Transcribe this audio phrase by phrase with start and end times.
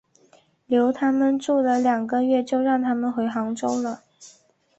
[0.65, 4.01] 留他们住了两个月就让他们回杭州了。